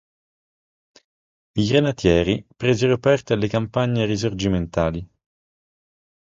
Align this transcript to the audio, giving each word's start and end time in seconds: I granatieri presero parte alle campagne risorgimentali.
I 1.59 1.67
granatieri 1.67 2.47
presero 2.57 2.97
parte 2.97 3.33
alle 3.33 3.47
campagne 3.47 4.05
risorgimentali. 4.05 5.07